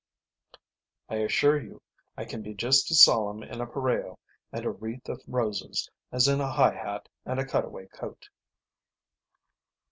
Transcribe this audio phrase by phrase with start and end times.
[1.09, 1.79] "I assure you,
[2.17, 4.17] I can be just as solemn in a pareo
[4.51, 8.29] and a wreath of roses, as in a high hat and a cut away coat."